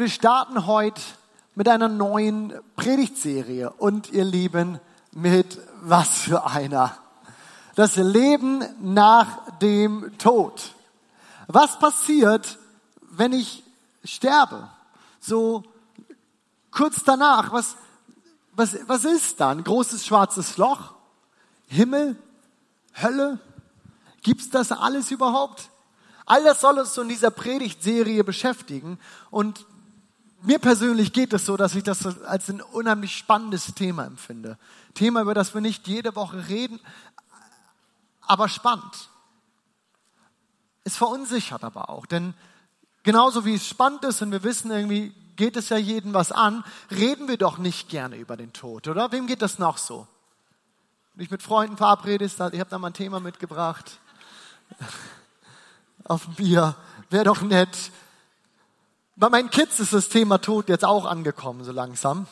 [0.00, 1.02] Wir starten heute
[1.56, 4.78] mit einer neuen Predigtserie und ihr Lieben,
[5.10, 6.96] mit was für einer.
[7.74, 10.72] Das Leben nach dem Tod.
[11.48, 12.60] Was passiert,
[13.10, 13.64] wenn ich
[14.04, 14.68] sterbe?
[15.18, 15.64] So
[16.70, 17.74] kurz danach, was,
[18.52, 19.50] was, was ist da?
[19.50, 20.94] Ein großes schwarzes Loch?
[21.66, 22.16] Himmel?
[23.02, 23.40] Hölle?
[24.22, 25.70] Gibt's das alles überhaupt?
[26.24, 29.00] All das soll uns so in dieser Predigtserie beschäftigen
[29.32, 29.66] und
[30.42, 34.58] mir persönlich geht es so, dass ich das als ein unheimlich spannendes Thema empfinde.
[34.94, 36.80] Thema, über das wir nicht jede Woche reden,
[38.20, 39.10] aber spannend.
[40.84, 42.34] Es verunsichert aber auch, denn
[43.02, 46.64] genauso wie es spannend ist und wir wissen irgendwie, geht es ja jeden was an,
[46.90, 49.12] reden wir doch nicht gerne über den Tod, oder?
[49.12, 50.06] Wem geht das noch so?
[51.14, 53.98] Wenn ich mit Freunden verabredest, ich habe da mal ein Thema mitgebracht
[56.04, 56.76] auf ein Bier,
[57.10, 57.90] wäre doch nett.
[59.20, 62.28] Bei meinen Kids ist das Thema Tod jetzt auch angekommen, so langsam.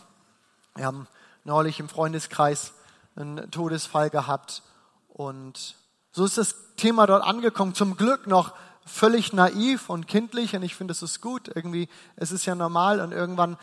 [0.77, 1.09] Wir haben
[1.43, 2.75] neulich im Freundeskreis
[3.17, 4.62] einen Todesfall gehabt
[5.09, 5.75] und
[6.12, 7.75] so ist das Thema dort angekommen.
[7.75, 11.51] Zum Glück noch völlig naiv und kindlich und ich finde, es ist gut.
[11.53, 13.59] Irgendwie, es ist ja normal und irgendwann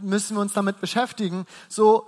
[0.00, 1.46] müssen wir uns damit beschäftigen.
[1.68, 2.06] So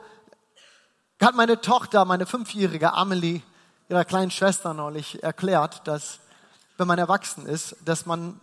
[1.21, 3.43] hat meine Tochter, meine fünfjährige Amelie,
[3.89, 6.21] ihrer kleinen Schwester neulich erklärt, dass
[6.77, 8.39] wenn man erwachsen ist, dass man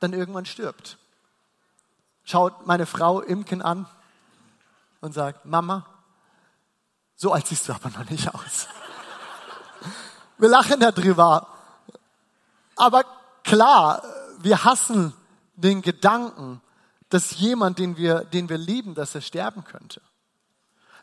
[0.00, 0.96] dann irgendwann stirbt
[2.24, 3.86] schaut meine Frau Imken an
[5.00, 5.86] und sagt, Mama,
[7.16, 8.68] so alt siehst du aber noch nicht aus.
[10.38, 11.46] Wir lachen darüber.
[12.74, 13.04] Aber
[13.44, 14.02] klar,
[14.38, 15.14] wir hassen
[15.54, 16.60] den Gedanken,
[17.10, 20.00] dass jemand, den wir, den wir lieben, dass er sterben könnte.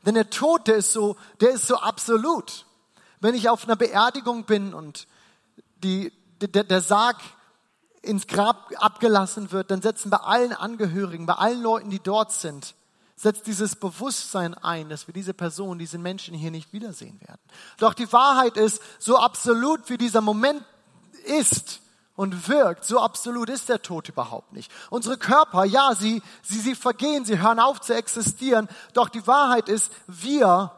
[0.06, 2.66] Denn der Tod, der ist so, der ist so absolut.
[3.20, 5.08] Wenn ich auf einer Beerdigung bin und
[5.84, 7.18] die, der, der Sarg
[8.02, 12.76] ins Grab abgelassen wird, dann setzen bei allen Angehörigen, bei allen Leuten, die dort sind,
[13.16, 17.42] setzt dieses Bewusstsein ein, dass wir diese Person, diese Menschen hier nicht wiedersehen werden.
[17.78, 20.64] Doch die Wahrheit ist, so absolut wie dieser Moment
[21.26, 21.82] ist
[22.16, 24.72] und wirkt, so absolut ist der Tod überhaupt nicht.
[24.90, 29.68] Unsere Körper, ja, sie, sie, sie vergehen, sie hören auf zu existieren, doch die Wahrheit
[29.68, 30.72] ist, wir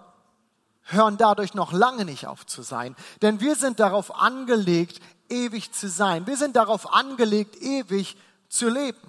[0.84, 2.96] hören dadurch noch lange nicht auf zu sein.
[3.22, 5.00] Denn wir sind darauf angelegt,
[5.32, 6.28] ewig zu sein.
[6.28, 8.18] Wir sind darauf angelegt, ewig
[8.50, 9.00] zu leben.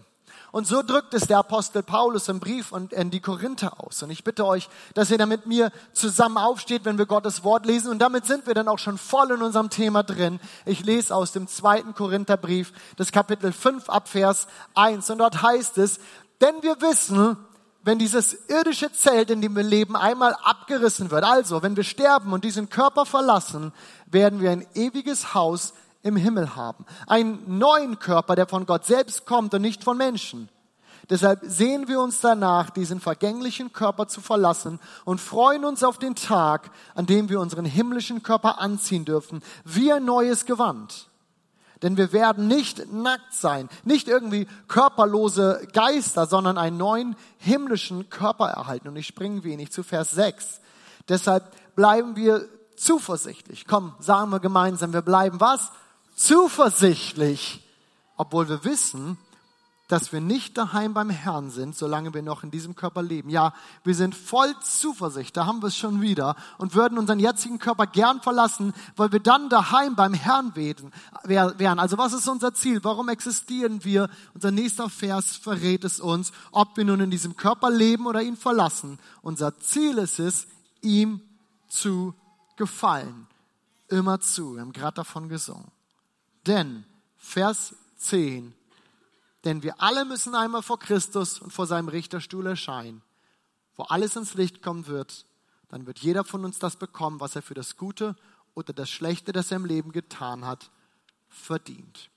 [0.53, 4.03] Und so drückt es der Apostel Paulus im Brief und in die Korinther aus.
[4.03, 7.65] Und ich bitte euch, dass ihr da mit mir zusammen aufsteht, wenn wir Gottes Wort
[7.65, 7.91] lesen.
[7.91, 10.41] Und damit sind wir dann auch schon voll in unserem Thema drin.
[10.67, 15.09] Ich lese aus dem zweiten Korintherbrief, das Kapitel 5 ab Vers 1.
[15.09, 15.99] Und dort heißt es,
[16.43, 17.39] denn wir wissen,
[17.83, 22.35] wenn dieses irdische Zelt, in dem wir leben, einmal abgerissen wird, also wenn wir sterben
[22.35, 23.73] und diesen Körper verlassen,
[24.07, 26.85] werden wir ein ewiges Haus im Himmel haben.
[27.07, 30.49] Einen neuen Körper, der von Gott selbst kommt und nicht von Menschen.
[31.11, 36.15] Deshalb sehen wir uns danach, diesen vergänglichen Körper zu verlassen und freuen uns auf den
[36.15, 41.09] Tag, an dem wir unseren himmlischen Körper anziehen dürfen, wie ein neues Gewand.
[41.83, 48.49] Denn wir werden nicht nackt sein, nicht irgendwie körperlose Geister, sondern einen neuen himmlischen Körper
[48.49, 48.87] erhalten.
[48.87, 50.61] Und ich springe wenig zu Vers 6.
[51.09, 53.67] Deshalb bleiben wir zuversichtlich.
[53.67, 55.73] Komm, sagen wir gemeinsam, wir bleiben was?
[56.15, 57.67] Zuversichtlich,
[58.17, 59.19] obwohl wir wissen,
[59.89, 63.29] dass wir nicht daheim beim Herrn sind, solange wir noch in diesem Körper leben.
[63.29, 63.53] Ja,
[63.85, 67.87] wir sind voll Zuversicht, da haben wir es schon wieder und würden unseren jetzigen Körper
[67.87, 71.79] gern verlassen, weil wir dann daheim beim Herrn wären.
[71.79, 72.83] Also was ist unser Ziel?
[72.83, 74.09] Warum existieren wir?
[74.33, 78.39] Unser nächster Vers verrät es uns, ob wir nun in diesem Körper leben oder ihn
[78.39, 78.99] verlassen.
[79.21, 80.47] Unser Ziel ist es,
[80.81, 81.21] ihm
[81.69, 82.15] zu
[82.57, 83.27] gefallen.
[83.89, 84.55] Immer zu.
[84.55, 85.71] Wir haben gerade davon gesungen.
[86.47, 86.85] Denn,
[87.17, 88.55] Vers 10,
[89.45, 93.03] denn wir alle müssen einmal vor Christus und vor seinem Richterstuhl erscheinen,
[93.77, 95.25] wo alles ins Licht kommen wird.
[95.69, 98.17] Dann wird jeder von uns das bekommen, was er für das Gute
[98.55, 100.71] oder das Schlechte, das er im Leben getan hat,
[101.29, 102.11] verdient.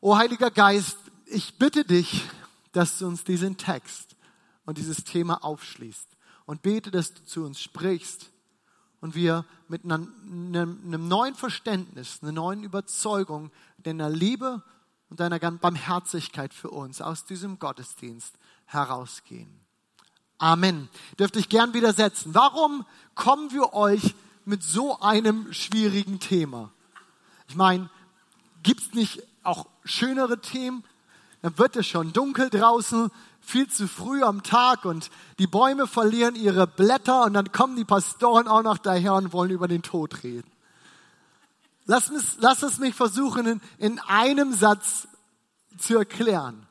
[0.00, 2.28] O Heiliger Geist, ich bitte dich,
[2.72, 4.16] dass du uns diesen Text
[4.64, 6.08] und dieses Thema aufschließt
[6.46, 8.30] und bete, dass du zu uns sprichst
[9.04, 14.62] und wir mit einem, neuen Verständnis, einer neuen Überzeugung, deiner Liebe
[15.10, 18.34] und deiner Barmherzigkeit für uns aus diesem Gottesdienst
[18.64, 19.60] herausgehen.
[20.38, 20.88] Amen.
[21.18, 22.34] Dürfte ich gern widersetzen.
[22.34, 24.14] Warum kommen wir euch
[24.46, 26.72] mit so einem schwierigen Thema?
[27.48, 27.90] Ich meine,
[28.62, 30.82] gibt es nicht auch schönere Themen?
[31.42, 33.10] Dann wird es schon dunkel draußen,
[33.44, 37.84] viel zu früh am Tag und die Bäume verlieren ihre Blätter und dann kommen die
[37.84, 40.50] Pastoren auch noch daher und wollen über den Tod reden.
[41.86, 45.06] Lass, mich, lass es mich versuchen, in, in einem Satz
[45.78, 46.66] zu erklären.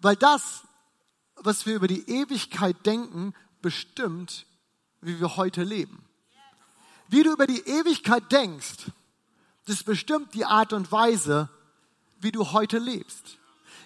[0.00, 0.62] Weil das,
[1.36, 4.46] was wir über die Ewigkeit denken, bestimmt,
[5.00, 6.04] wie wir heute leben.
[7.08, 8.90] Wie du über die Ewigkeit denkst,
[9.66, 11.48] das bestimmt die Art und Weise,
[12.20, 13.38] wie du heute lebst.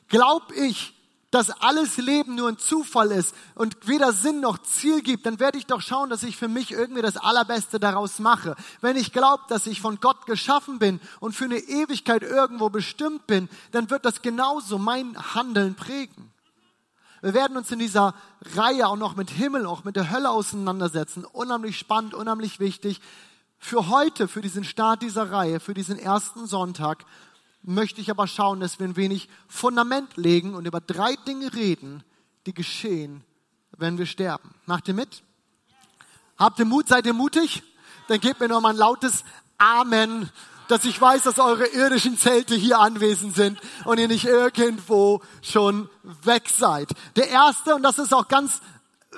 [0.09, 0.95] Glaub ich,
[1.33, 5.57] dass alles Leben nur ein Zufall ist und weder Sinn noch Ziel gibt, dann werde
[5.57, 8.55] ich doch schauen, dass ich für mich irgendwie das Allerbeste daraus mache.
[8.83, 13.27] Wenn ich glaube, dass ich von Gott geschaffen bin und für eine Ewigkeit irgendwo bestimmt
[13.27, 16.31] bin, dann wird das genauso mein Handeln prägen.
[17.23, 18.15] Wir werden uns in dieser
[18.55, 21.25] Reihe auch noch mit Himmel, auch mit der Hölle auseinandersetzen.
[21.25, 23.01] Unheimlich spannend, unheimlich wichtig.
[23.59, 27.07] Für heute, für diesen Start dieser Reihe, für diesen ersten Sonntag,
[27.63, 32.03] möchte ich aber schauen, dass wir ein wenig Fundament legen und über drei Dinge reden,
[32.47, 33.25] die geschehen,
[33.77, 34.55] wenn wir sterben.
[34.67, 35.23] Macht ihr mit?
[36.37, 36.89] Habt ihr Mut?
[36.89, 37.63] Seid ihr mutig?
[38.09, 39.25] Dann gebt mir noch mal ein lautes
[39.59, 40.29] Amen,
[40.69, 45.89] dass ich weiß, dass eure irdischen Zelte hier anwesend sind und ihr nicht irgendwo schon
[46.23, 46.91] weg seid.
[47.17, 48.61] Der erste, und das ist auch ganz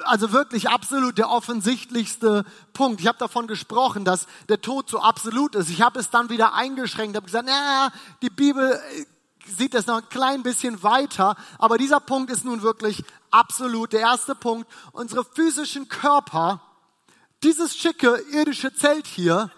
[0.02, 3.00] also wirklich absolut der offensichtlichste Punkt.
[3.00, 5.70] Ich habe davon gesprochen, dass der Tod so absolut ist.
[5.70, 7.92] Ich habe es dann wieder eingeschränkt, habe gesagt, na,
[8.22, 9.06] die Bibel äh,
[9.46, 14.00] sieht das noch ein klein bisschen weiter, aber dieser Punkt ist nun wirklich absolut der
[14.00, 14.70] erste Punkt.
[14.92, 16.60] Unsere physischen Körper,
[17.42, 19.50] dieses schicke irdische Zelt hier,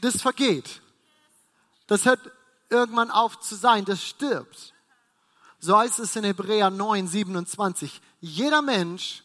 [0.00, 0.80] das vergeht.
[1.86, 2.20] Das hört
[2.70, 4.72] irgendwann auf zu sein, das stirbt.
[5.58, 8.00] So heißt es in Hebräer 9, 27.
[8.20, 9.22] Jeder Mensch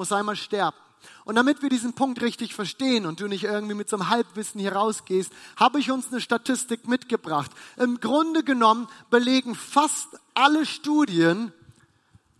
[0.00, 0.78] muss einmal sterben.
[1.26, 4.58] Und damit wir diesen Punkt richtig verstehen und du nicht irgendwie mit so einem Halbwissen
[4.58, 7.50] hier rausgehst, habe ich uns eine Statistik mitgebracht.
[7.76, 11.52] Im Grunde genommen belegen fast alle Studien,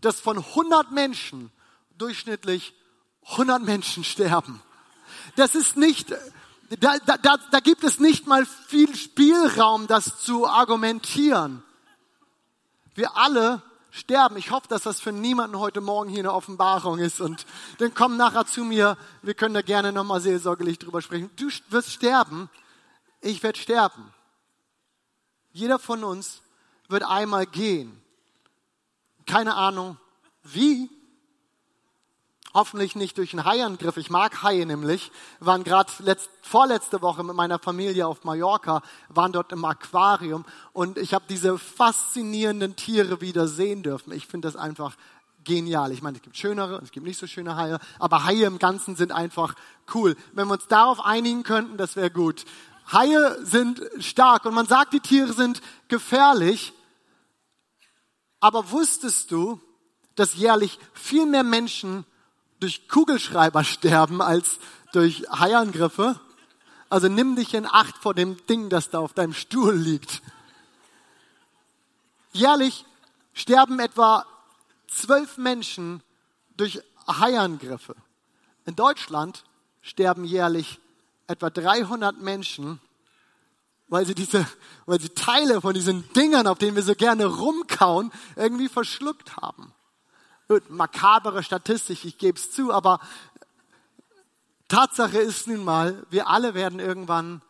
[0.00, 1.50] dass von 100 Menschen
[1.98, 2.72] durchschnittlich
[3.32, 4.62] 100 Menschen sterben.
[5.36, 6.14] Das ist nicht,
[6.80, 11.62] da, da, da gibt es nicht mal viel Spielraum, das zu argumentieren.
[12.94, 14.36] Wir alle sterben.
[14.36, 17.20] Ich hoffe, dass das für niemanden heute Morgen hier eine Offenbarung ist.
[17.20, 17.46] Und
[17.78, 18.96] dann komm nachher zu mir.
[19.22, 21.30] Wir können da gerne nochmal seelsorgerlich drüber sprechen.
[21.36, 22.48] Du wirst sterben.
[23.20, 24.12] Ich werde sterben.
[25.52, 26.42] Jeder von uns
[26.88, 28.00] wird einmal gehen.
[29.26, 29.96] Keine Ahnung
[30.42, 30.88] wie,
[32.52, 33.96] Hoffentlich nicht durch einen Haiangriff.
[33.96, 35.12] Ich mag Haie nämlich.
[35.38, 35.92] Wir waren gerade
[36.42, 41.58] vorletzte Woche mit meiner Familie auf Mallorca, waren dort im Aquarium und ich habe diese
[41.58, 44.12] faszinierenden Tiere wieder sehen dürfen.
[44.12, 44.96] Ich finde das einfach
[45.44, 45.92] genial.
[45.92, 48.58] Ich meine, es gibt schönere und es gibt nicht so schöne Haie, aber Haie im
[48.58, 49.54] Ganzen sind einfach
[49.94, 50.16] cool.
[50.32, 52.44] Wenn wir uns darauf einigen könnten, das wäre gut.
[52.92, 56.72] Haie sind stark und man sagt, die Tiere sind gefährlich.
[58.40, 59.60] Aber wusstest du,
[60.16, 62.04] dass jährlich viel mehr Menschen
[62.60, 64.58] durch Kugelschreiber sterben als
[64.92, 66.20] durch Haiangriffe.
[66.88, 70.22] Also nimm dich in Acht vor dem Ding, das da auf deinem Stuhl liegt.
[72.32, 72.84] Jährlich
[73.32, 74.26] sterben etwa
[74.88, 76.02] zwölf Menschen
[76.56, 77.96] durch Haiangriffe.
[78.66, 79.44] In Deutschland
[79.80, 80.78] sterben jährlich
[81.26, 82.80] etwa 300 Menschen,
[83.88, 84.46] weil sie diese,
[84.86, 89.72] weil sie Teile von diesen Dingern, auf denen wir so gerne rumkauen, irgendwie verschluckt haben
[90.68, 93.00] makabere Statistik, ich gebe es zu, aber
[94.68, 97.42] Tatsache ist nun mal, wir alle werden irgendwann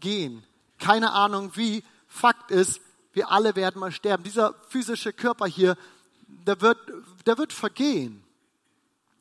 [0.00, 0.44] gehen.
[0.78, 1.82] Keine Ahnung wie.
[2.06, 2.80] Fakt ist,
[3.12, 4.24] wir alle werden mal sterben.
[4.24, 5.76] Dieser physische Körper hier,
[6.28, 6.78] der wird,
[7.26, 8.24] der wird vergehen.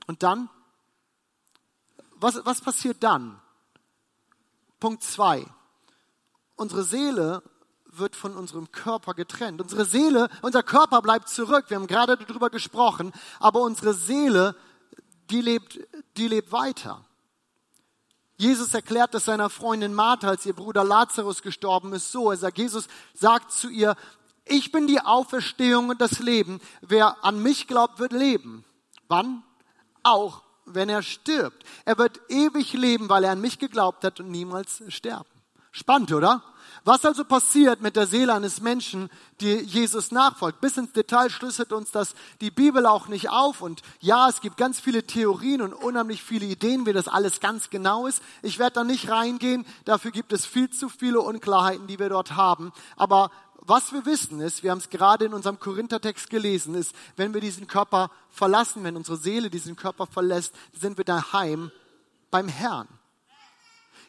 [0.08, 0.50] Und dann?
[2.15, 3.42] Was, was passiert dann?
[4.80, 5.46] Punkt zwei.
[6.56, 7.42] Unsere Seele
[7.98, 9.62] wird von unserem Körper getrennt.
[9.62, 11.66] Unsere Seele, unser Körper bleibt zurück.
[11.70, 13.12] Wir haben gerade darüber gesprochen.
[13.40, 14.56] Aber unsere Seele,
[15.30, 15.80] die lebt,
[16.18, 17.06] die lebt weiter.
[18.38, 22.32] Jesus erklärt es seiner Freundin Martha, als ihr Bruder Lazarus gestorben ist, so.
[22.32, 23.96] Er sagt, Jesus sagt zu ihr,
[24.44, 26.60] ich bin die Auferstehung und das Leben.
[26.82, 28.66] Wer an mich glaubt, wird leben.
[29.08, 29.44] Wann?
[30.04, 31.64] Auch wenn er stirbt.
[31.86, 35.35] Er wird ewig leben, weil er an mich geglaubt hat und niemals sterben.
[35.75, 36.41] Spannend, oder?
[36.86, 39.10] Was also passiert mit der Seele eines Menschen,
[39.41, 40.62] die Jesus nachfolgt?
[40.62, 43.62] Bis ins Detail schlüsselt uns das die Bibel auch nicht auf.
[43.62, 47.70] Und ja, es gibt ganz viele Theorien und unheimlich viele Ideen, wie das alles ganz
[47.70, 48.24] genau ist.
[48.41, 49.65] Ich werde da nicht reingehen.
[49.84, 52.72] Dafür gibt es viel zu viele Unklarheiten, die wir dort haben.
[52.96, 57.34] Aber was wir wissen ist, wir haben es gerade in unserem Korinthertext gelesen, ist, wenn
[57.34, 61.70] wir diesen Körper verlassen, wenn unsere Seele diesen Körper verlässt, sind wir daheim
[62.32, 62.88] beim Herrn.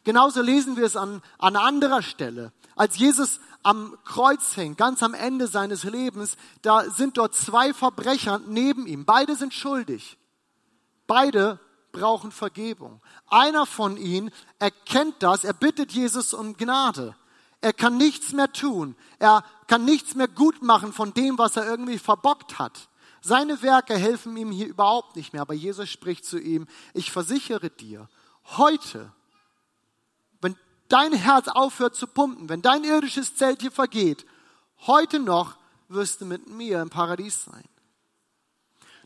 [0.06, 2.52] Genauso lesen wir es an, an anderer Stelle.
[2.76, 8.40] Als Jesus am Kreuz hängt, ganz am Ende seines Lebens, da sind dort zwei Verbrecher
[8.46, 9.04] neben ihm.
[9.04, 10.16] Beide sind schuldig.
[11.08, 11.58] Beide
[11.90, 13.02] brauchen Vergebung.
[13.26, 17.16] Einer von ihnen erkennt das, er bittet Jesus um Gnade.
[17.60, 18.94] Er kann nichts mehr tun.
[19.18, 22.90] Er kann nichts mehr gut machen von dem, was er irgendwie verbockt hat.
[23.22, 25.42] Seine Werke helfen ihm hier überhaupt nicht mehr.
[25.42, 28.08] Aber Jesus spricht zu ihm, ich versichere dir,
[28.56, 29.10] heute,
[30.88, 34.26] dein Herz aufhört zu pumpen, wenn dein irdisches Zelt hier vergeht,
[34.86, 35.56] heute noch
[35.88, 37.64] wirst du mit mir im Paradies sein.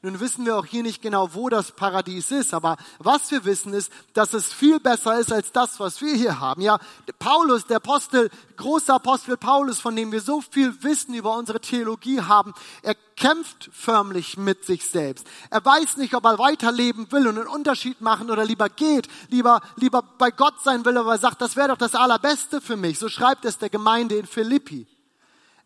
[0.02, 3.74] Nun wissen wir auch hier nicht genau, wo das Paradies ist, aber was wir wissen
[3.74, 6.62] ist, dass es viel besser ist als das, was wir hier haben.
[6.62, 6.78] Ja,
[7.18, 12.22] Paulus, der Apostel, großer Apostel Paulus, von dem wir so viel Wissen über unsere Theologie
[12.22, 15.26] haben, er kämpft förmlich mit sich selbst.
[15.50, 19.60] Er weiß nicht, ob er weiterleben will und einen Unterschied machen oder lieber geht, lieber,
[19.76, 22.98] lieber bei Gott sein will, aber er sagt, das wäre doch das Allerbeste für mich.
[22.98, 24.86] So schreibt es der Gemeinde in Philippi.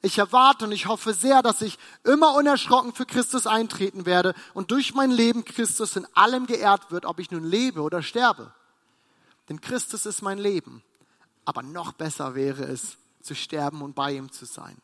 [0.05, 4.71] Ich erwarte und ich hoffe sehr, dass ich immer unerschrocken für Christus eintreten werde und
[4.71, 8.53] durch mein Leben Christus in allem geehrt wird, ob ich nun lebe oder sterbe.
[9.49, 10.83] Denn Christus ist mein Leben.
[11.47, 14.77] Aber noch besser wäre es, zu sterben und bei ihm zu sein.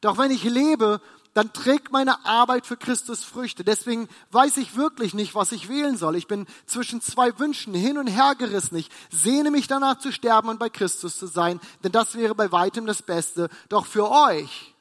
[0.00, 1.02] Doch wenn ich lebe,
[1.38, 3.62] dann trägt meine Arbeit für Christus Früchte.
[3.62, 6.16] Deswegen weiß ich wirklich nicht, was ich wählen soll.
[6.16, 8.74] Ich bin zwischen zwei Wünschen hin und her gerissen.
[8.74, 12.50] Ich sehne mich danach zu sterben und bei Christus zu sein, denn das wäre bei
[12.50, 13.50] weitem das Beste.
[13.68, 14.74] Doch für euch,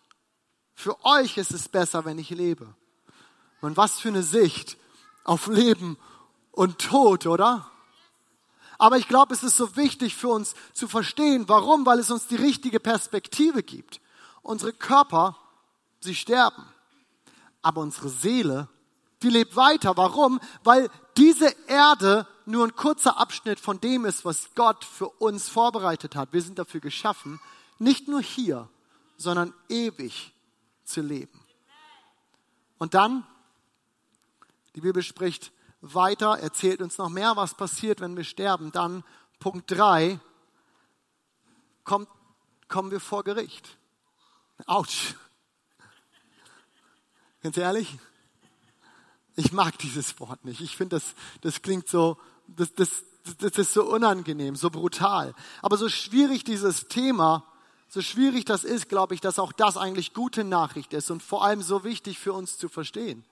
[0.73, 2.73] für euch ist es besser, wenn ich lebe.
[3.61, 4.77] Und was für eine Sicht
[5.25, 5.95] auf Leben
[6.53, 7.69] und Tod, oder?
[8.79, 11.47] Aber ich glaube, es ist so wichtig für uns zu verstehen.
[11.47, 11.85] Warum?
[11.85, 14.01] Weil es uns die richtige Perspektive gibt.
[14.41, 15.37] Unsere Körper
[15.99, 16.65] sie sterben.
[17.61, 18.67] Aber unsere Seele,
[19.21, 19.97] die lebt weiter.
[19.97, 20.39] Warum?
[20.63, 26.15] Weil diese Erde nur ein kurzer Abschnitt von dem ist, was Gott für uns vorbereitet
[26.15, 26.31] hat.
[26.31, 27.39] Wir sind dafür geschaffen,
[27.79, 28.69] nicht nur hier,
[29.17, 30.33] sondern ewig
[30.83, 31.39] zu leben.
[32.77, 33.25] Und dann,
[34.75, 35.51] die Bibel spricht
[35.81, 38.71] weiter, erzählt uns noch mehr, was passiert, wenn wir sterben.
[38.71, 39.03] Dann
[39.39, 40.19] Punkt 3,
[41.83, 42.09] kommt,
[42.67, 43.77] kommen wir vor Gericht.
[44.65, 45.15] Autsch.
[47.47, 47.97] Ganz ehrlich,
[49.37, 50.59] ich mag dieses Wort nicht.
[50.59, 52.89] Ich finde, das, das klingt so, das, das,
[53.39, 55.33] das ist so unangenehm, so brutal.
[55.61, 57.45] Aber so schwierig dieses Thema,
[57.87, 61.45] so schwierig das ist, glaube ich, dass auch das eigentlich gute Nachricht ist und vor
[61.45, 63.23] allem so wichtig für uns zu verstehen.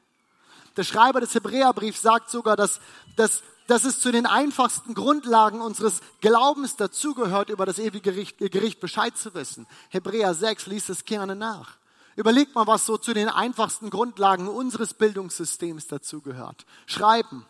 [0.77, 2.79] Der Schreiber des Hebräerbriefs sagt sogar, dass,
[3.17, 8.79] dass, dass es zu den einfachsten Grundlagen unseres Glaubens dazugehört, über das ewige Gericht, Gericht
[8.79, 9.67] Bescheid zu wissen.
[9.89, 11.75] Hebräer 6 liest es gerne nach.
[12.15, 16.65] Überlegt mal, was so zu den einfachsten Grundlagen unseres Bildungssystems dazugehört.
[16.86, 17.45] Schreiben,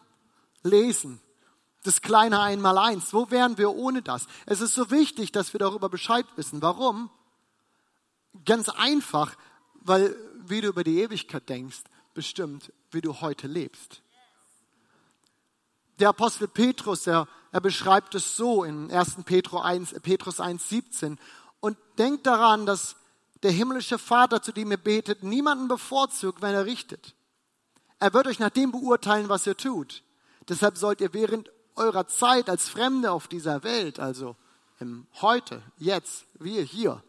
[0.63, 1.21] lesen,
[1.83, 3.13] das kleine Einmaleins.
[3.13, 4.27] Wo wären wir ohne das?
[4.47, 6.61] Es ist so wichtig, dass wir darüber Bescheid wissen.
[6.63, 7.11] Warum?
[8.43, 9.35] Ganz einfach,
[9.75, 10.15] weil
[10.47, 14.01] wie du über die Ewigkeit denkst, bestimmt, wie du heute lebst.
[15.99, 19.17] Der Apostel Petrus, der, er beschreibt es so in 1.
[19.25, 21.19] Petrus 1, Petrus 1, 17
[21.59, 22.95] und denkt daran, dass
[23.45, 27.13] der himmlische Vater, zu dem ihr betet, niemanden bevorzugt, wenn er richtet.
[27.99, 30.01] Er wird euch nach dem beurteilen, was ihr tut.
[30.49, 34.35] Deshalb sollt ihr während eurer Zeit als Fremde auf dieser Welt, also
[34.79, 37.03] im Heute, jetzt, wir hier,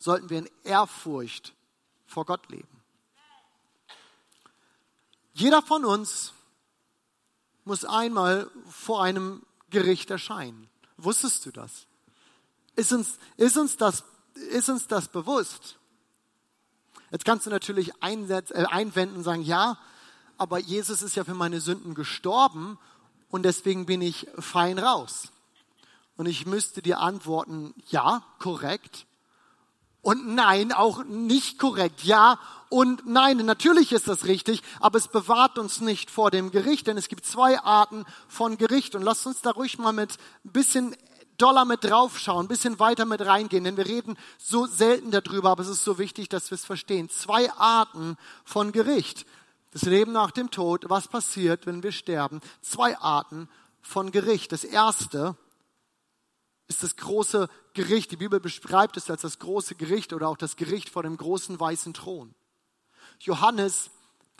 [0.00, 1.54] sollten wir in Ehrfurcht
[2.04, 2.82] vor Gott leben.
[5.34, 6.32] Jeder von uns
[7.64, 10.68] muss einmal vor einem Gericht erscheinen.
[10.96, 11.86] Wusstest du das?
[12.74, 14.02] Ist uns, ist uns das
[14.50, 15.76] ist uns das bewusst?
[17.10, 19.78] Jetzt kannst du natürlich äh, einwenden und sagen, ja,
[20.36, 22.78] aber Jesus ist ja für meine Sünden gestorben
[23.30, 25.28] und deswegen bin ich fein raus.
[26.16, 29.06] Und ich müsste dir antworten, ja, korrekt.
[30.02, 32.04] Und nein, auch nicht korrekt.
[32.04, 32.38] Ja
[32.70, 36.96] und nein, natürlich ist das richtig, aber es bewahrt uns nicht vor dem Gericht, denn
[36.96, 38.94] es gibt zwei Arten von Gericht.
[38.94, 40.96] Und lasst uns da ruhig mal mit ein bisschen
[41.40, 45.62] doller mit draufschauen, ein bisschen weiter mit reingehen, denn wir reden so selten darüber, aber
[45.62, 47.08] es ist so wichtig, dass wir es verstehen.
[47.08, 49.26] Zwei Arten von Gericht.
[49.72, 52.40] Das Leben nach dem Tod, was passiert, wenn wir sterben.
[52.60, 53.48] Zwei Arten
[53.80, 54.52] von Gericht.
[54.52, 55.36] Das erste
[56.66, 58.10] ist das große Gericht.
[58.10, 61.58] Die Bibel beschreibt es als das große Gericht oder auch das Gericht vor dem großen
[61.58, 62.34] weißen Thron.
[63.20, 63.90] Johannes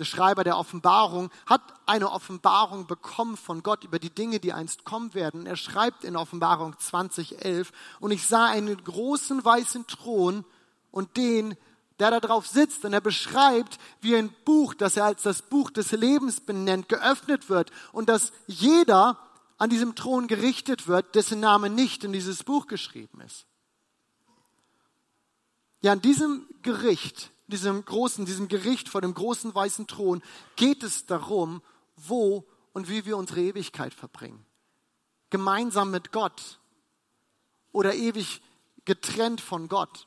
[0.00, 4.84] der Schreiber der Offenbarung, hat eine Offenbarung bekommen von Gott über die Dinge, die einst
[4.84, 5.46] kommen werden.
[5.46, 10.44] Er schreibt in Offenbarung 2011, und ich sah einen großen weißen Thron
[10.90, 11.54] und den,
[11.98, 12.84] der da drauf sitzt.
[12.84, 17.50] Und er beschreibt, wie ein Buch, das er als das Buch des Lebens benennt, geöffnet
[17.50, 19.18] wird und dass jeder
[19.58, 23.44] an diesem Thron gerichtet wird, dessen Name nicht in dieses Buch geschrieben ist.
[25.82, 30.22] Ja, an diesem Gericht diesem großen, diesem Gericht vor dem großen weißen Thron
[30.56, 31.62] geht es darum,
[31.96, 34.44] wo und wie wir unsere Ewigkeit verbringen.
[35.30, 36.58] Gemeinsam mit Gott
[37.72, 38.40] oder ewig
[38.84, 40.06] getrennt von Gott.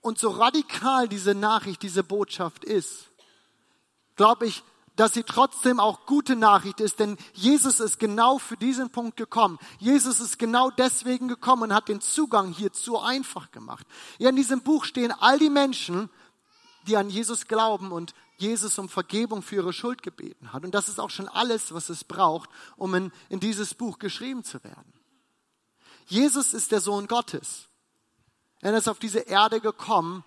[0.00, 3.10] Und so radikal diese Nachricht, diese Botschaft ist,
[4.16, 4.64] glaube ich,
[5.02, 9.58] dass sie trotzdem auch gute Nachricht ist, denn Jesus ist genau für diesen Punkt gekommen.
[9.80, 13.84] Jesus ist genau deswegen gekommen und hat den Zugang hierzu einfach gemacht.
[14.18, 16.08] Ja, in diesem Buch stehen all die Menschen,
[16.86, 20.62] die an Jesus glauben und Jesus um Vergebung für ihre Schuld gebeten hat.
[20.62, 24.44] Und das ist auch schon alles, was es braucht, um in, in dieses Buch geschrieben
[24.44, 24.92] zu werden.
[26.06, 27.66] Jesus ist der Sohn Gottes.
[28.60, 30.22] Er ist auf diese Erde gekommen,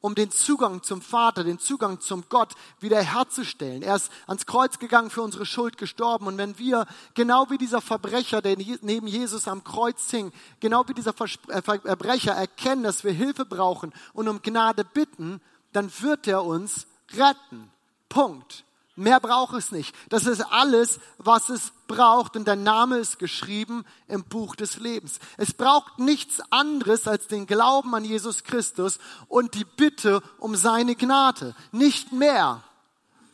[0.00, 3.82] um den Zugang zum Vater, den Zugang zum Gott wiederherzustellen.
[3.82, 6.26] Er ist ans Kreuz gegangen, für unsere Schuld gestorben.
[6.26, 10.94] Und wenn wir, genau wie dieser Verbrecher, der neben Jesus am Kreuz hing, genau wie
[10.94, 11.14] dieser
[11.48, 15.40] äh, Verbrecher erkennen, dass wir Hilfe brauchen und um Gnade bitten,
[15.72, 17.70] dann wird er uns retten.
[18.08, 18.64] Punkt.
[18.98, 19.94] Mehr braucht es nicht.
[20.08, 22.34] Das ist alles, was es braucht.
[22.34, 25.20] Und dein Name ist geschrieben im Buch des Lebens.
[25.36, 30.96] Es braucht nichts anderes als den Glauben an Jesus Christus und die Bitte um seine
[30.96, 31.54] Gnade.
[31.70, 32.64] Nicht mehr,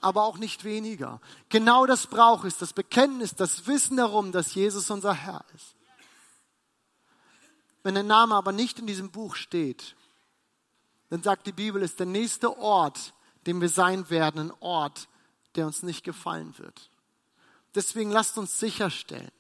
[0.03, 1.19] aber auch nicht weniger.
[1.49, 2.59] Genau das braucht es.
[2.59, 5.75] Das Bekenntnis, das Wissen darum, dass Jesus unser Herr ist.
[7.83, 9.97] Wenn dein Name aber nicht in diesem Buch steht,
[11.09, 13.15] dann sagt die Bibel, ist der nächste Ort,
[13.47, 15.09] dem wir sein werden, ein Ort,
[15.57, 16.91] der uns nicht gefallen wird.
[17.75, 19.31] Deswegen lasst uns sicherstellen,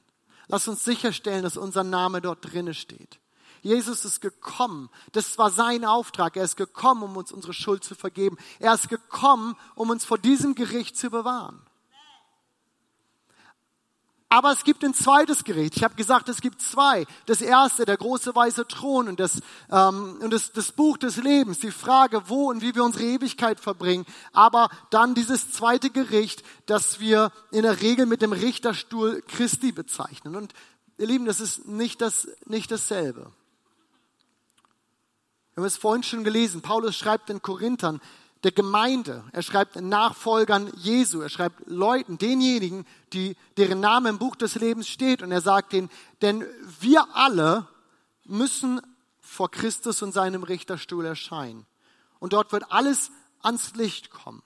[0.48, 3.20] lasst uns sicherstellen, dass unser Name dort drinne steht.
[3.62, 4.90] Jesus ist gekommen.
[5.12, 6.36] Das war sein Auftrag.
[6.36, 8.36] Er ist gekommen, um uns unsere Schuld zu vergeben.
[8.58, 11.62] Er ist gekommen, um uns vor diesem Gericht zu bewahren.
[14.34, 15.76] Aber es gibt ein zweites Gericht.
[15.76, 17.06] Ich habe gesagt, es gibt zwei.
[17.26, 21.60] Das erste, der große weiße Thron und, das, ähm, und das, das Buch des Lebens,
[21.60, 24.04] die Frage, wo und wie wir unsere Ewigkeit verbringen.
[24.32, 30.34] Aber dann dieses zweite Gericht, das wir in der Regel mit dem Richterstuhl Christi bezeichnen.
[30.34, 30.52] Und
[30.98, 33.30] ihr Lieben, das ist nicht, das, nicht dasselbe.
[35.54, 36.60] Wir haben es vorhin schon gelesen.
[36.60, 38.00] Paulus schreibt den Korinthern,
[38.44, 39.24] der Gemeinde.
[39.32, 41.20] Er schreibt Nachfolgern Jesu.
[41.20, 45.22] Er schreibt Leuten, denjenigen, die, deren Name im Buch des Lebens steht.
[45.22, 46.44] Und er sagt ihnen, denn
[46.80, 47.66] wir alle
[48.24, 48.80] müssen
[49.20, 51.66] vor Christus und seinem Richterstuhl erscheinen.
[52.18, 54.42] Und dort wird alles ans Licht kommen.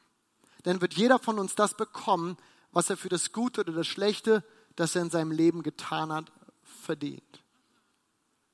[0.63, 2.37] Dann wird jeder von uns das bekommen,
[2.73, 4.45] was er für das Gute oder das Schlechte,
[4.77, 6.31] das er in seinem Leben getan hat,
[6.63, 7.43] verdient.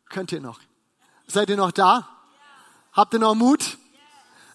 [0.09, 0.61] Könnt ihr noch?
[1.27, 2.09] Seid ihr noch da?
[2.93, 3.79] Habt ihr noch Mut?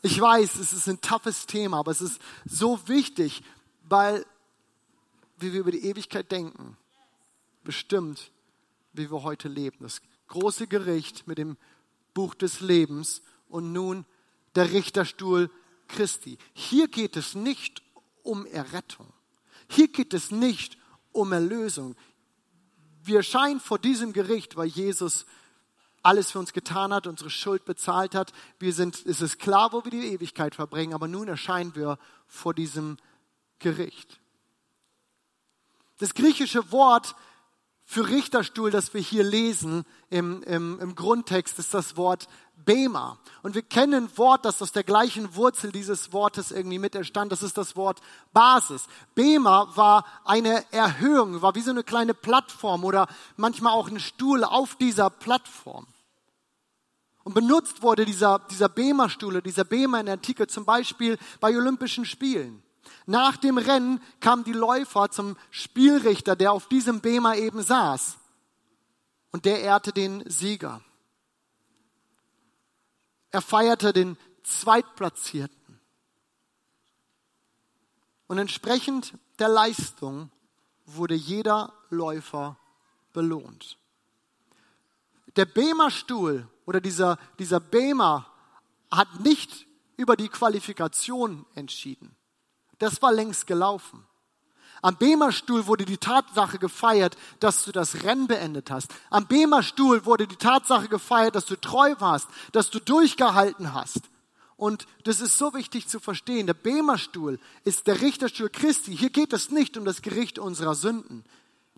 [0.01, 3.43] Ich weiß, es ist ein toughes Thema, aber es ist so wichtig,
[3.83, 4.25] weil
[5.39, 6.77] wie wir über die Ewigkeit denken,
[7.63, 8.31] bestimmt,
[8.93, 9.77] wie wir heute leben.
[9.81, 11.57] Das große Gericht mit dem
[12.13, 14.05] Buch des Lebens und nun
[14.55, 15.49] der Richterstuhl
[15.87, 16.37] Christi.
[16.53, 17.81] Hier geht es nicht
[18.23, 19.07] um Errettung.
[19.69, 20.77] Hier geht es nicht
[21.11, 21.95] um Erlösung.
[23.03, 25.25] Wir scheinen vor diesem Gericht, weil Jesus
[26.01, 28.31] alles für uns getan hat, unsere Schuld bezahlt hat.
[28.57, 32.53] Wir sind, es ist klar, wo wir die Ewigkeit verbringen, aber nun erscheinen wir vor
[32.53, 32.97] diesem
[33.59, 34.19] Gericht.
[35.97, 37.15] Das griechische Wort
[37.91, 43.17] für Richterstuhl, das wir hier lesen im, im, im Grundtext, ist das Wort Bema.
[43.41, 47.31] Und wir kennen ein Wort, das aus der gleichen Wurzel dieses Wortes irgendwie mit entstand.
[47.31, 47.99] Das ist das Wort
[48.31, 48.85] Basis.
[49.15, 54.43] Bema war eine Erhöhung, war wie so eine kleine Plattform oder manchmal auch ein Stuhl
[54.43, 55.87] auf dieser Plattform.
[57.23, 62.05] Und benutzt wurde dieser, dieser Bema-Stuhl, dieser Bema in der Antike zum Beispiel bei Olympischen
[62.05, 62.61] Spielen.
[63.09, 68.19] Nach dem Rennen kamen die Läufer zum Spielrichter, der auf diesem Bema eben saß.
[69.31, 70.79] Und der ehrte den Sieger.
[73.31, 75.79] Er feierte den Zweitplatzierten.
[78.27, 80.29] Und entsprechend der Leistung
[80.85, 82.59] wurde jeder Läufer
[83.11, 83.79] belohnt.
[85.35, 88.31] Der Bema-Stuhl oder dieser, dieser Bema
[88.91, 89.65] hat nicht
[89.97, 92.15] über die Qualifikation entschieden.
[92.79, 94.05] Das war längst gelaufen.
[94.81, 98.93] Am Bema-Stuhl wurde die Tatsache gefeiert, dass du das Rennen beendet hast.
[99.09, 104.01] Am Bema-Stuhl wurde die Tatsache gefeiert, dass du treu warst, dass du durchgehalten hast.
[104.55, 106.47] Und das ist so wichtig zu verstehen.
[106.47, 108.95] Der Bema-Stuhl ist der Richterstuhl Christi.
[108.95, 111.23] Hier geht es nicht um das Gericht unserer Sünden.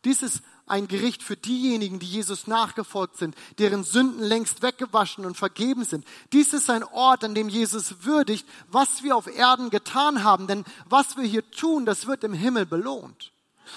[0.03, 5.35] Dies ist ein Gericht für diejenigen, die Jesus nachgefolgt sind, deren Sünden längst weggewaschen und
[5.35, 6.05] vergeben sind.
[6.31, 10.47] Dies ist ein Ort, an dem Jesus würdigt, was wir auf Erden getan haben.
[10.47, 13.33] Denn was wir hier tun, das wird im Himmel belohnt.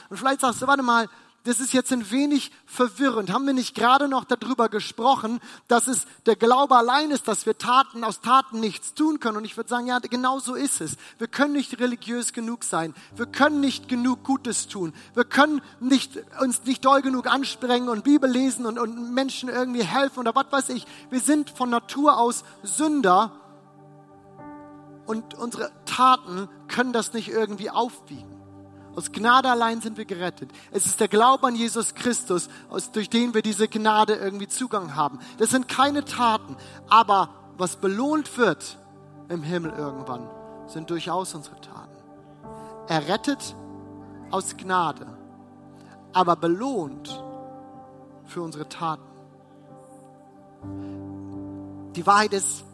[0.08, 1.08] Und vielleicht sagst du, warte mal,
[1.44, 3.30] das ist jetzt ein wenig verwirrend.
[3.30, 7.58] Haben wir nicht gerade noch darüber gesprochen, dass es der Glaube allein ist, dass wir
[7.58, 9.36] Taten aus Taten nichts tun können?
[9.36, 10.96] Und ich würde sagen, ja, genau so ist es.
[11.18, 12.94] Wir können nicht religiös genug sein.
[13.14, 14.94] Wir können nicht genug Gutes tun.
[15.12, 19.84] Wir können nicht, uns nicht doll genug anstrengen und Bibel lesen und, und Menschen irgendwie
[19.84, 20.86] helfen oder was weiß ich.
[21.10, 23.32] Wir sind von Natur aus Sünder
[25.06, 28.33] und unsere Taten können das nicht irgendwie aufwiegen.
[28.96, 30.50] Aus Gnade allein sind wir gerettet.
[30.70, 32.48] Es ist der Glaube an Jesus Christus,
[32.92, 35.18] durch den wir diese Gnade irgendwie Zugang haben.
[35.38, 36.56] Das sind keine Taten,
[36.88, 38.78] aber was belohnt wird
[39.28, 40.28] im Himmel irgendwann,
[40.66, 41.90] sind durchaus unsere Taten.
[42.88, 43.56] Errettet
[44.30, 45.06] aus Gnade,
[46.12, 47.22] aber belohnt
[48.26, 49.02] für unsere Taten.
[51.96, 52.64] Die Wahrheit ist,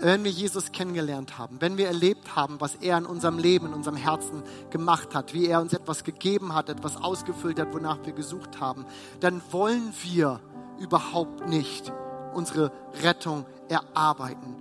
[0.00, 3.74] wenn wir Jesus kennengelernt haben, wenn wir erlebt haben, was er in unserem Leben, in
[3.74, 8.12] unserem Herzen gemacht hat, wie er uns etwas gegeben hat, etwas ausgefüllt hat, wonach wir
[8.12, 8.86] gesucht haben,
[9.20, 10.40] dann wollen wir
[10.78, 11.92] überhaupt nicht
[12.32, 14.56] unsere Rettung erarbeiten.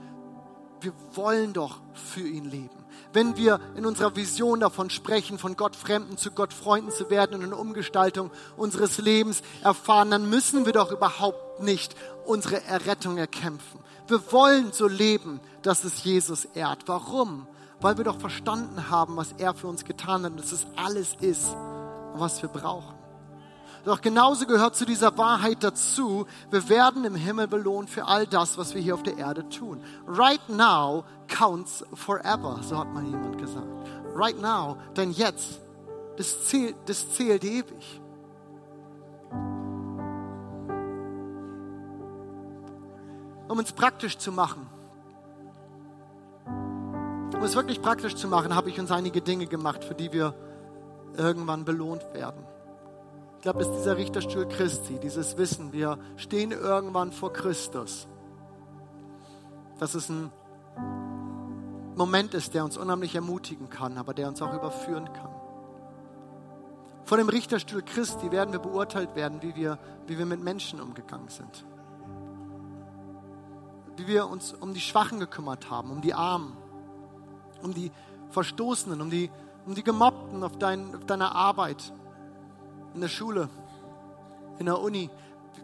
[0.82, 2.70] Wir wollen doch für ihn leben.
[3.12, 7.36] Wenn wir in unserer Vision davon sprechen, von Gott Fremden zu Gott Freunden zu werden
[7.36, 13.80] und eine Umgestaltung unseres Lebens erfahren, dann müssen wir doch überhaupt nicht unsere Errettung erkämpfen.
[14.10, 16.88] Wir wollen so leben, dass es Jesus ehrt.
[16.88, 17.48] Warum?
[17.80, 21.16] Weil wir doch verstanden haben, was er für uns getan hat und dass es alles
[21.22, 21.56] ist,
[22.16, 22.96] was wir brauchen.
[23.86, 28.58] Doch genauso gehört zu dieser Wahrheit dazu, wir werden im Himmel belohnt für all das,
[28.58, 29.82] was wir hier auf der Erde tun.
[30.06, 33.68] Right now counts forever, so hat mal jemand gesagt.
[34.14, 35.62] Right now, denn jetzt,
[36.18, 38.02] das zählt, das zählt ewig.
[43.50, 44.68] Um es praktisch zu machen.
[46.46, 50.36] Um es wirklich praktisch zu machen, habe ich uns einige Dinge gemacht, für die wir
[51.18, 52.46] irgendwann belohnt werden.
[53.38, 58.08] Ich glaube, es ist dieser Richterstuhl Christi, dieses Wissen, wir stehen irgendwann vor Christus.
[59.80, 60.32] Dass es ein
[61.96, 65.32] Moment ist, der uns unheimlich ermutigen kann, aber der uns auch überführen kann.
[67.06, 71.30] Vor dem Richterstuhl Christi werden wir beurteilt werden, wie wir, wie wir mit Menschen umgegangen
[71.30, 71.66] sind
[74.00, 76.56] wie wir uns um die Schwachen gekümmert haben, um die Armen,
[77.62, 77.92] um die
[78.30, 79.30] Verstoßenen, um die,
[79.66, 81.92] um die Gemobbten auf, dein, auf deiner Arbeit,
[82.94, 83.50] in der Schule,
[84.58, 85.10] in der Uni.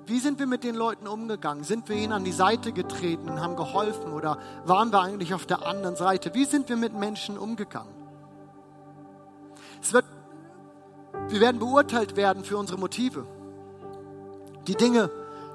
[0.05, 1.63] Wie sind wir mit den Leuten umgegangen?
[1.63, 5.45] Sind wir ihnen an die Seite getreten und haben geholfen oder waren wir eigentlich auf
[5.45, 6.33] der anderen Seite?
[6.33, 7.93] Wie sind wir mit Menschen umgegangen?
[9.81, 10.05] Es wird,
[11.29, 13.25] wir werden beurteilt werden für unsere Motive.
[14.67, 15.09] Die Dinge,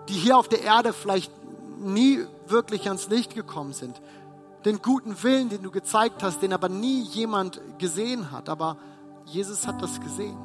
[0.08, 1.32] die hier auf der Erde vielleicht
[1.78, 4.00] nie wirklich ans Licht gekommen sind.
[4.64, 8.48] Den guten Willen, den du gezeigt hast, den aber nie jemand gesehen hat.
[8.48, 8.76] Aber
[9.24, 10.36] Jesus hat das gesehen.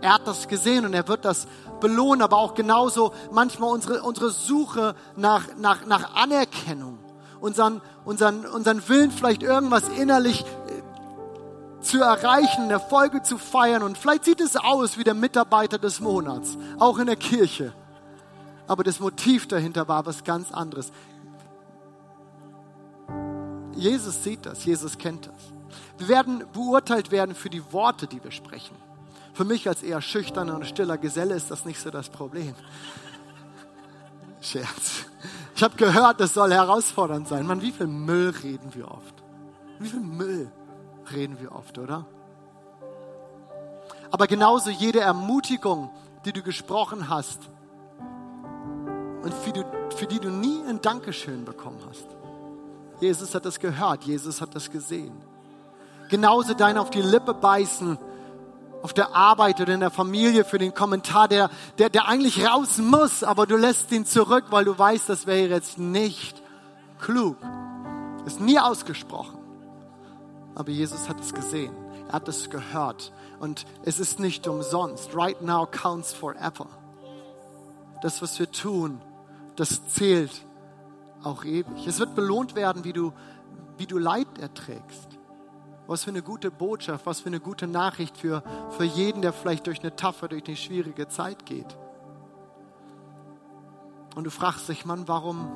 [0.00, 1.46] Er hat das gesehen und er wird das
[1.80, 6.98] belohnen, aber auch genauso manchmal unsere, unsere Suche nach, nach, nach Anerkennung,
[7.40, 14.24] unseren, unseren, unseren Willen vielleicht irgendwas innerlich äh, zu erreichen, Erfolge zu feiern und vielleicht
[14.24, 17.72] sieht es aus wie der Mitarbeiter des Monats, auch in der Kirche
[18.66, 20.92] aber das Motiv dahinter war was ganz anderes.
[23.74, 25.52] Jesus sieht das, Jesus kennt das.
[25.98, 28.76] Wir werden beurteilt werden für die Worte, die wir sprechen.
[29.34, 32.54] Für mich als eher schüchterner und stiller Geselle ist das nicht so das Problem.
[34.40, 35.06] Scherz.
[35.54, 37.46] Ich habe gehört, das soll herausfordernd sein.
[37.46, 39.22] Man, wie viel Müll reden wir oft?
[39.78, 40.50] Wie viel Müll
[41.12, 42.06] reden wir oft, oder?
[44.10, 45.90] Aber genauso jede Ermutigung,
[46.24, 47.38] die du gesprochen hast,
[49.22, 49.64] und für die,
[49.96, 52.06] für die du nie ein Dankeschön bekommen hast.
[53.00, 55.12] Jesus hat das gehört, Jesus hat das gesehen.
[56.08, 57.98] Genauso dein auf die Lippe beißen
[58.82, 62.78] auf der Arbeit oder in der Familie für den Kommentar, der, der, der eigentlich raus
[62.78, 66.42] muss, aber du lässt ihn zurück, weil du weißt, das wäre jetzt nicht
[67.00, 67.36] klug.
[68.26, 69.38] Ist nie ausgesprochen.
[70.54, 71.72] Aber Jesus hat es gesehen.
[72.08, 73.12] Er hat es gehört.
[73.40, 75.14] Und es ist nicht umsonst.
[75.14, 76.66] Right now counts forever.
[78.02, 79.00] Das, was wir tun,
[79.56, 80.46] das zählt
[81.22, 81.86] auch ewig.
[81.86, 83.12] Es wird belohnt werden, wie du,
[83.76, 85.18] wie du Leid erträgst.
[85.86, 89.66] Was für eine gute Botschaft, was für eine gute Nachricht für, für jeden, der vielleicht
[89.66, 91.76] durch eine taffe, durch eine schwierige Zeit geht.
[94.14, 95.50] Und du fragst dich, Mann, warum,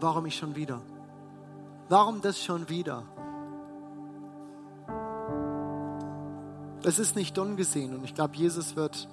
[0.00, 0.80] warum ich schon wieder?
[1.88, 3.04] Warum das schon wieder?
[6.84, 9.08] Es ist nicht ungesehen und ich glaube, Jesus wird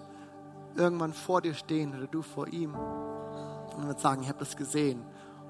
[0.75, 2.75] irgendwann vor dir stehen oder du vor ihm
[3.75, 5.01] und wird sagen, ich habe das gesehen.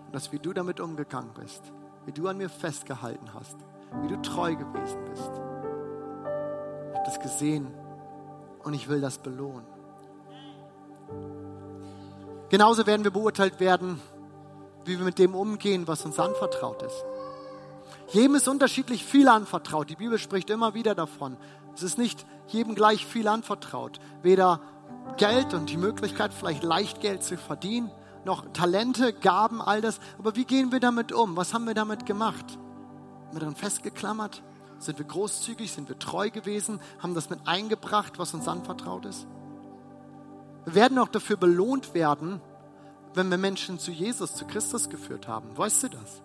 [0.05, 1.61] Und dass wie du damit umgegangen bist,
[2.05, 3.57] wie du an mir festgehalten hast,
[4.01, 5.31] wie du treu gewesen bist.
[6.91, 7.67] Ich habe das gesehen
[8.63, 9.65] und ich will das belohnen.
[12.49, 13.99] Genauso werden wir beurteilt werden,
[14.85, 17.05] wie wir mit dem umgehen, was uns anvertraut ist.
[18.09, 19.89] Jedem ist unterschiedlich viel anvertraut.
[19.89, 21.37] Die Bibel spricht immer wieder davon.
[21.73, 23.99] Es ist nicht jedem gleich viel anvertraut.
[24.21, 24.61] Weder
[25.17, 27.89] Geld und die Möglichkeit, vielleicht leicht Geld zu verdienen,
[28.25, 29.99] noch Talente, Gaben, all das.
[30.17, 31.37] Aber wie gehen wir damit um?
[31.37, 32.57] Was haben wir damit gemacht?
[33.27, 34.43] Haben wir daran festgeklammert?
[34.79, 35.71] Sind wir großzügig?
[35.71, 36.79] Sind wir treu gewesen?
[36.99, 39.27] Haben das mit eingebracht, was uns anvertraut ist?
[40.65, 42.41] Wir werden auch dafür belohnt werden,
[43.13, 45.57] wenn wir Menschen zu Jesus, zu Christus geführt haben.
[45.57, 46.21] Weißt du das?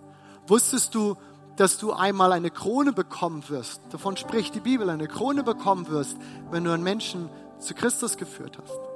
[0.47, 1.17] Wusstest du,
[1.57, 3.83] dass du einmal eine Krone bekommen wirst?
[3.91, 6.17] Davon spricht die Bibel, eine Krone bekommen wirst,
[6.51, 8.90] wenn du einen Menschen zu Christus geführt hast.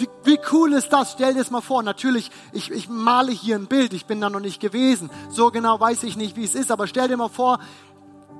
[0.00, 1.12] Wie, wie cool ist das?
[1.12, 1.82] Stell dir das mal vor.
[1.82, 5.10] Natürlich, ich, ich male hier ein Bild, ich bin da noch nicht gewesen.
[5.28, 7.60] So genau weiß ich nicht, wie es ist, aber stell dir mal vor,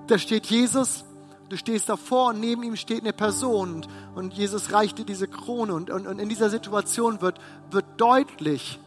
[0.06, 1.04] da steht Jesus,
[1.50, 5.28] du stehst davor und neben ihm steht eine Person und, und Jesus reicht dir diese
[5.28, 7.38] Krone und, und, und in dieser Situation wird,
[7.70, 8.80] wird deutlich,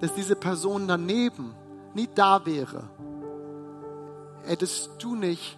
[0.00, 1.54] dass diese Person daneben
[1.94, 2.90] nie da wäre.
[4.44, 5.56] Hättest du nicht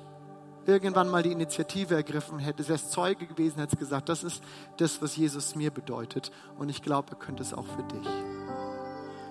[0.67, 4.43] irgendwann mal die Initiative ergriffen, hättest wärst Zeuge gewesen, hättest gesagt, das ist
[4.77, 8.09] das, was Jesus mir bedeutet und ich glaube, er könnte es auch für dich.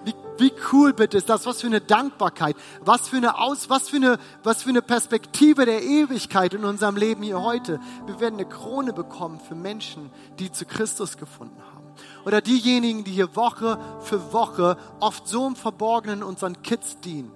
[0.05, 1.45] Wie, wie cool bitte ist das?
[1.45, 5.65] Was für eine Dankbarkeit, was für eine Aus, was für eine, was für eine Perspektive
[5.65, 7.79] der Ewigkeit in unserem Leben hier heute.
[8.05, 11.83] Wir werden eine Krone bekommen für Menschen, die zu Christus gefunden haben.
[12.25, 17.31] Oder diejenigen, die hier Woche für Woche oft so im Verborgenen unseren Kids dienen.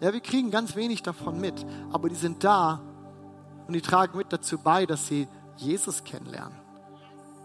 [0.00, 2.80] Ja, wir kriegen ganz wenig davon mit, aber die sind da
[3.66, 6.58] und die tragen mit dazu bei, dass sie Jesus kennenlernen.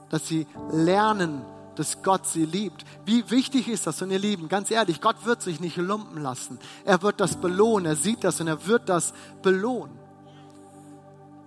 [0.09, 1.43] Dass sie lernen,
[1.75, 2.85] dass Gott sie liebt.
[3.05, 4.01] Wie wichtig ist das?
[4.01, 6.57] Und ihr Lieben, ganz ehrlich, Gott wird sich nicht lumpen lassen.
[6.85, 7.85] Er wird das belohnen.
[7.85, 9.99] Er sieht das und er wird das belohnen.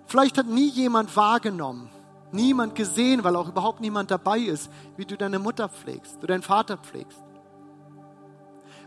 [0.07, 1.91] Vielleicht hat nie jemand wahrgenommen,
[2.33, 6.43] niemand gesehen, weil auch überhaupt niemand dabei ist, wie du deine Mutter pflegst, du deinen
[6.43, 7.19] Vater pflegst.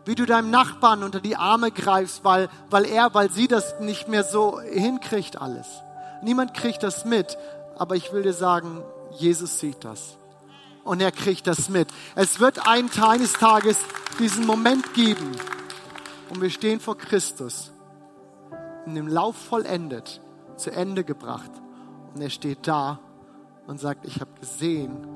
[0.05, 4.07] Wie du deinem Nachbarn unter die Arme greifst, weil, weil er, weil sie das nicht
[4.07, 5.67] mehr so hinkriegt alles.
[6.23, 7.37] Niemand kriegt das mit,
[7.77, 10.17] aber ich will dir sagen, Jesus sieht das
[10.83, 11.87] und er kriegt das mit.
[12.15, 13.77] Es wird einen eines Tages
[14.19, 15.31] diesen Moment geben
[16.29, 17.71] und wir stehen vor Christus
[18.85, 20.21] in dem Lauf vollendet,
[20.57, 21.51] zu Ende gebracht
[22.13, 22.99] und er steht da
[23.67, 25.07] und sagt, ich habe gesehen,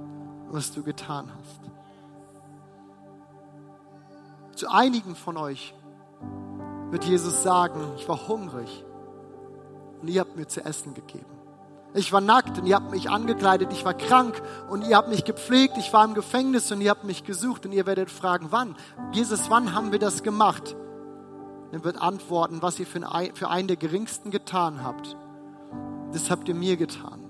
[0.50, 1.75] was du getan hast.
[4.56, 5.74] Zu einigen von euch
[6.90, 8.86] wird Jesus sagen, ich war hungrig
[10.02, 11.26] und ihr habt mir zu essen gegeben.
[11.94, 13.72] Ich war nackt und ihr habt mich angekleidet.
[13.72, 15.78] Ich war krank und ihr habt mich gepflegt.
[15.78, 17.66] Ich war im Gefängnis und ihr habt mich gesucht.
[17.66, 18.76] Und ihr werdet fragen, wann?
[19.14, 20.76] Jesus, wann haben wir das gemacht?
[21.72, 25.16] Er wird antworten, was ihr für einen der geringsten getan habt.
[26.12, 27.22] Das habt ihr mir getan.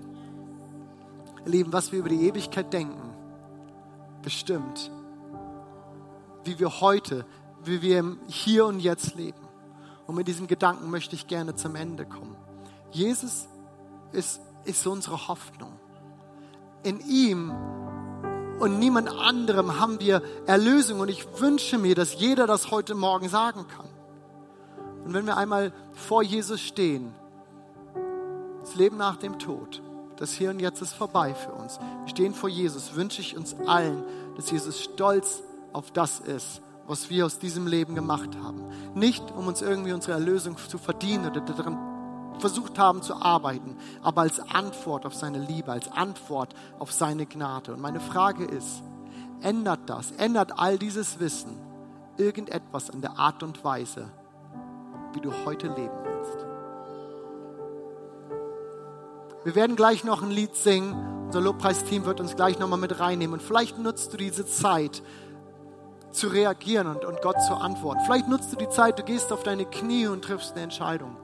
[1.44, 3.14] Ihr Lieben, was wir über die Ewigkeit denken,
[4.22, 4.90] bestimmt,
[6.46, 7.24] wie wir heute,
[7.64, 9.40] wie wir im Hier und Jetzt leben.
[10.06, 12.36] Und mit diesem Gedanken möchte ich gerne zum Ende kommen.
[12.92, 13.48] Jesus
[14.12, 15.72] ist ist unsere Hoffnung.
[16.82, 17.52] In ihm
[18.58, 21.00] und niemand anderem haben wir Erlösung.
[21.00, 23.86] Und ich wünsche mir, dass jeder das heute Morgen sagen kann.
[25.04, 27.14] Und wenn wir einmal vor Jesus stehen,
[28.60, 29.82] das Leben nach dem Tod,
[30.16, 31.78] das Hier und Jetzt ist vorbei für uns.
[32.04, 34.02] Wir stehen vor Jesus, wünsche ich uns allen,
[34.36, 35.42] dass Jesus stolz
[35.76, 38.64] auf das ist, was wir aus diesem Leben gemacht haben.
[38.94, 41.76] Nicht, um uns irgendwie unsere Erlösung zu verdienen oder daran
[42.38, 47.74] versucht haben zu arbeiten, aber als Antwort auf seine Liebe, als Antwort auf seine Gnade.
[47.74, 48.82] Und meine Frage ist,
[49.42, 51.58] ändert das, ändert all dieses Wissen
[52.16, 54.08] irgendetwas an der Art und Weise,
[55.12, 56.46] wie du heute leben willst?
[59.44, 60.94] Wir werden gleich noch ein Lied singen.
[61.26, 63.34] Unser Lobpreisteam wird uns gleich nochmal mit reinnehmen.
[63.34, 65.02] Und vielleicht nutzt du diese Zeit,
[66.16, 68.00] zu reagieren und, und Gott zu antworten.
[68.04, 71.16] Vielleicht nutzt du die Zeit, du gehst auf deine Knie und triffst eine Entscheidung.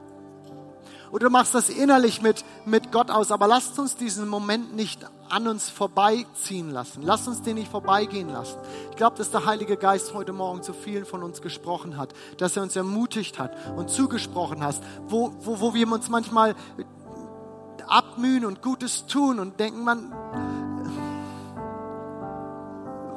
[1.13, 3.31] Oder du machst das innerlich mit, mit Gott aus.
[3.31, 7.03] Aber lasst uns diesen Moment nicht an uns vorbeiziehen lassen.
[7.03, 8.57] Lasst uns den nicht vorbeigehen lassen.
[8.89, 12.57] Ich glaube, dass der Heilige Geist heute Morgen zu vielen von uns gesprochen hat, dass
[12.57, 14.75] er uns ermutigt hat und zugesprochen hat,
[15.07, 16.55] wo, wo, wo wir uns manchmal
[17.87, 20.11] abmühen und Gutes tun und denken, man,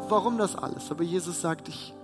[0.09, 0.91] warum das alles?
[0.91, 1.95] Aber Jesus sagt, ich,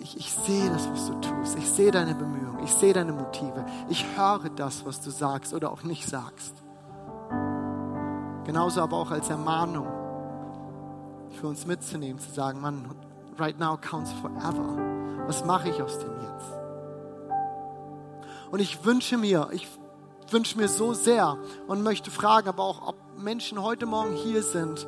[0.00, 1.58] ich, ich sehe das, was du tust.
[1.58, 2.62] Ich sehe deine Bemühungen.
[2.64, 3.64] Ich sehe deine Motive.
[3.88, 6.54] Ich höre das, was du sagst oder auch nicht sagst.
[8.44, 9.88] Genauso aber auch als Ermahnung
[11.40, 12.90] für uns mitzunehmen, zu sagen, Mann,
[13.38, 14.76] right now counts forever.
[15.26, 16.52] Was mache ich aus dem jetzt?
[18.50, 19.66] Und ich wünsche mir, ich
[20.30, 24.86] wünsche mir so sehr und möchte fragen, aber auch, ob Menschen heute Morgen hier sind,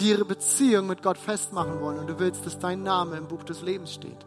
[0.00, 3.44] die ihre Beziehung mit Gott festmachen wollen und du willst, dass dein Name im Buch
[3.44, 4.26] des Lebens steht.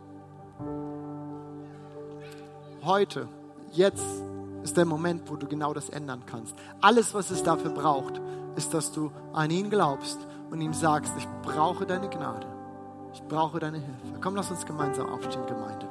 [2.84, 3.28] Heute,
[3.72, 4.06] jetzt
[4.64, 6.56] ist der Moment, wo du genau das ändern kannst.
[6.82, 8.22] Alles, was es dafür braucht,
[8.56, 12.48] ist, dass du an ihn glaubst und ihm sagst, ich brauche deine Gnade.
[13.14, 14.20] Ich brauche deine Hilfe.
[14.22, 15.87] Komm, lass uns gemeinsam aufstehen, Gemeinde.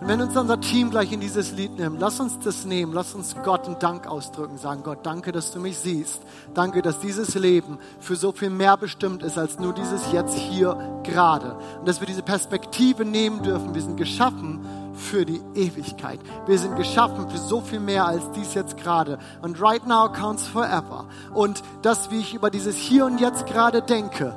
[0.00, 3.14] Und wenn uns unser Team gleich in dieses Lied nimmt, lass uns das nehmen, lass
[3.14, 6.22] uns Gott einen Dank ausdrücken, sagen, Gott, danke, dass du mich siehst.
[6.54, 11.00] Danke, dass dieses Leben für so viel mehr bestimmt ist als nur dieses jetzt hier
[11.02, 11.56] gerade.
[11.80, 13.74] Und dass wir diese Perspektive nehmen dürfen.
[13.74, 14.60] Wir sind geschaffen
[14.94, 16.20] für die Ewigkeit.
[16.46, 19.18] Wir sind geschaffen für so viel mehr als dies jetzt gerade.
[19.42, 21.06] Und right now counts forever.
[21.34, 24.36] Und das, wie ich über dieses Hier und Jetzt gerade denke,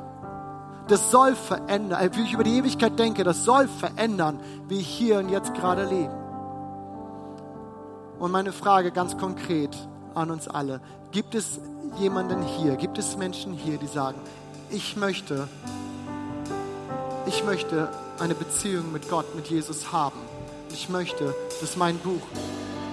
[0.91, 4.87] das soll verändern, äh, wie ich über die Ewigkeit denke, das soll verändern, wie ich
[4.87, 6.11] hier und jetzt gerade lebe.
[8.19, 9.75] Und meine Frage ganz konkret
[10.13, 11.59] an uns alle, gibt es
[11.97, 14.19] jemanden hier, gibt es Menschen hier, die sagen,
[14.69, 15.47] ich möchte,
[17.25, 20.19] ich möchte eine Beziehung mit Gott, mit Jesus haben.
[20.73, 22.21] Ich möchte, dass mein Buch,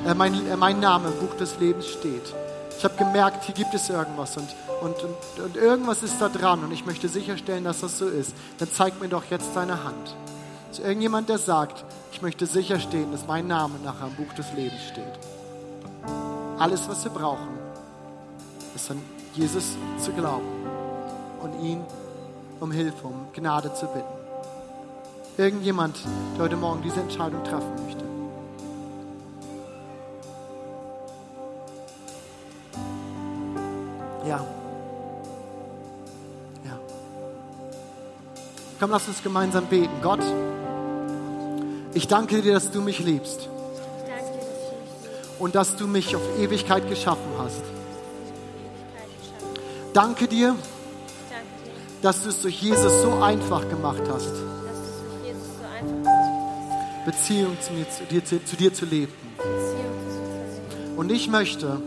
[0.07, 2.35] äh, mein, äh, mein Name im Buch des Lebens steht.
[2.79, 4.49] Ich habe gemerkt, hier gibt es irgendwas und,
[4.81, 8.33] und, und, und irgendwas ist da dran und ich möchte sicherstellen, dass das so ist.
[8.59, 10.15] Dann zeig mir doch jetzt deine Hand.
[10.71, 14.81] Ist irgendjemand, der sagt, ich möchte sicherstellen, dass mein Name nachher im Buch des Lebens
[14.93, 15.19] steht.
[16.57, 17.49] Alles, was wir brauchen,
[18.77, 19.03] ist an
[19.35, 20.47] Jesus zu glauben
[21.43, 21.85] und ihn
[22.61, 24.07] um Hilfe, um Gnade zu bitten.
[25.37, 25.99] Irgendjemand,
[26.37, 28.08] der heute Morgen diese Entscheidung treffen möchte.
[34.29, 34.45] Ja.
[36.67, 36.79] Ja.
[38.79, 40.03] Komm, lass uns gemeinsam beten.
[40.03, 40.21] Gott,
[41.95, 43.49] ich danke dir, dass du mich liebst.
[45.39, 47.63] Und dass du mich auf Ewigkeit geschaffen hast.
[49.95, 50.55] Danke dir,
[52.03, 54.35] dass du es durch Jesus so einfach gemacht hast.
[57.07, 59.13] Beziehung zu, mir, zu, dir, zu, zu dir zu leben.
[60.97, 61.81] Und ich möchte,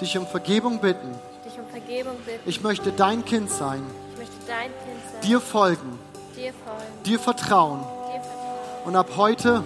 [0.00, 1.08] dich um Vergebung bitten.
[1.08, 2.48] Um Vergebung bitten.
[2.48, 3.82] Ich möchte dein Kind sein.
[4.46, 4.72] Dein kind
[5.12, 5.20] sein.
[5.22, 5.98] Dir, folgen.
[6.36, 7.02] dir folgen.
[7.04, 7.80] Dir vertrauen.
[7.80, 8.84] Dir vertrauen.
[8.84, 9.62] Und ab heute, ab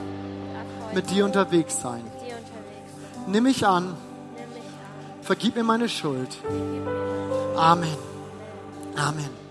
[0.83, 2.03] heute mit dir unterwegs sein.
[2.05, 3.25] Dir unterwegs sein.
[3.29, 3.85] Nimm mich an.
[3.85, 3.93] Nimm
[4.51, 5.23] mich an.
[5.23, 6.37] Vergib mir meine Schuld.
[6.51, 7.97] Mir Amen.
[8.97, 9.44] Amen.